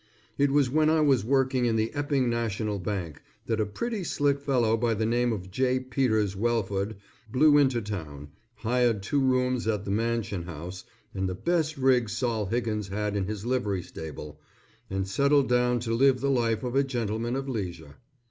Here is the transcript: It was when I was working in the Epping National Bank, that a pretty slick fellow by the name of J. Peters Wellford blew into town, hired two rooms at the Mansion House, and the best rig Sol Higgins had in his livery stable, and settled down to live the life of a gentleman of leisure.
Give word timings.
It 0.35 0.49
was 0.49 0.67
when 0.67 0.89
I 0.89 1.01
was 1.01 1.23
working 1.23 1.67
in 1.67 1.75
the 1.75 1.93
Epping 1.93 2.27
National 2.27 2.79
Bank, 2.79 3.21
that 3.45 3.59
a 3.59 3.67
pretty 3.67 4.03
slick 4.03 4.39
fellow 4.39 4.75
by 4.75 4.95
the 4.95 5.05
name 5.05 5.31
of 5.31 5.51
J. 5.51 5.79
Peters 5.79 6.35
Wellford 6.35 6.95
blew 7.31 7.59
into 7.59 7.83
town, 7.83 8.29
hired 8.55 9.03
two 9.03 9.21
rooms 9.21 9.67
at 9.67 9.85
the 9.85 9.91
Mansion 9.91 10.41
House, 10.45 10.85
and 11.13 11.29
the 11.29 11.35
best 11.35 11.77
rig 11.77 12.09
Sol 12.09 12.47
Higgins 12.47 12.87
had 12.87 13.15
in 13.15 13.25
his 13.25 13.45
livery 13.45 13.83
stable, 13.83 14.41
and 14.89 15.07
settled 15.07 15.47
down 15.49 15.79
to 15.81 15.93
live 15.93 16.19
the 16.19 16.31
life 16.31 16.63
of 16.63 16.75
a 16.75 16.83
gentleman 16.83 17.35
of 17.35 17.47
leisure. 17.47 17.97